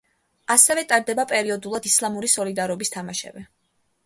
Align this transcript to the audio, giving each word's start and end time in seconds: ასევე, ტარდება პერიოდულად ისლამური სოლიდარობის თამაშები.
ასევე, 0.53 0.83
ტარდება 0.91 1.25
პერიოდულად 1.33 1.85
ისლამური 1.91 2.31
სოლიდარობის 2.37 2.95
თამაშები. 2.97 3.47